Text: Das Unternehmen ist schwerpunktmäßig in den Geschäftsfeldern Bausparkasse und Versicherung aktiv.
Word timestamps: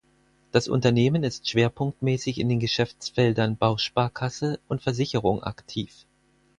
Das 0.51 0.67
Unternehmen 0.67 1.23
ist 1.23 1.47
schwerpunktmäßig 1.47 2.39
in 2.39 2.49
den 2.49 2.59
Geschäftsfeldern 2.59 3.55
Bausparkasse 3.55 4.59
und 4.67 4.81
Versicherung 4.81 5.43
aktiv. 5.43 5.93